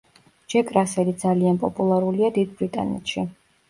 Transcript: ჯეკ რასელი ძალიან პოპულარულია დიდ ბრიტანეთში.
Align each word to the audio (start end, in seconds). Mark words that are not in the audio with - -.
ჯეკ 0.53 0.71
რასელი 0.77 1.15
ძალიან 1.25 1.63
პოპულარულია 1.69 2.35
დიდ 2.43 2.61
ბრიტანეთში. 2.61 3.33